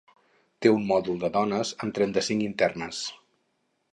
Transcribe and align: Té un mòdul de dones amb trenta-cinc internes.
Té 0.65 0.71
un 0.77 0.87
mòdul 0.91 1.19
de 1.25 1.29
dones 1.35 1.75
amb 1.85 1.95
trenta-cinc 1.99 2.45
internes. 2.47 3.05